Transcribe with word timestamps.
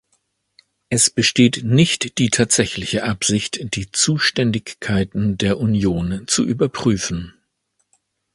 Es 0.89 1.11
besteht 1.11 1.61
nicht 1.63 2.17
die 2.17 2.31
tatsächliche 2.31 3.03
Absicht, 3.03 3.75
die 3.75 3.91
Zuständigkeiten 3.91 5.37
der 5.37 5.59
Union 5.59 6.23
zu 6.25 6.43
überprüfen. 6.43 7.35